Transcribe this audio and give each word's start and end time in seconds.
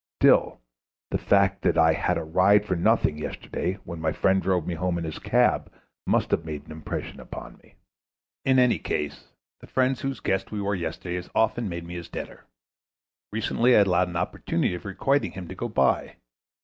Still, 0.19 0.59
the 1.11 1.19
fact 1.19 1.61
that 1.61 1.77
I 1.77 1.93
had 1.93 2.17
a 2.17 2.23
ride 2.23 2.65
for 2.65 2.75
nothing 2.75 3.19
yesterday 3.19 3.73
when 3.83 4.01
my 4.01 4.11
friend 4.11 4.41
drove 4.41 4.65
me 4.65 4.73
home 4.73 4.97
in 4.97 5.03
his 5.03 5.19
cab 5.19 5.71
must 6.07 6.31
have 6.31 6.43
made 6.43 6.65
an 6.65 6.71
impression 6.71 7.19
upon 7.19 7.57
me. 7.57 7.75
In 8.43 8.57
any 8.57 8.79
case, 8.79 9.27
the 9.59 9.67
friend 9.67 9.95
whose 9.99 10.19
guests 10.19 10.49
we 10.49 10.59
were 10.59 10.73
yesterday 10.73 11.17
has 11.17 11.29
often 11.35 11.69
made 11.69 11.85
me 11.85 11.93
his 11.93 12.09
debtor. 12.09 12.45
Recently 13.31 13.75
I 13.75 13.81
allowed 13.81 14.07
an 14.07 14.15
opportunity 14.15 14.73
of 14.73 14.85
requiting 14.85 15.33
him 15.33 15.47
to 15.49 15.53
go 15.53 15.69
by. 15.69 16.15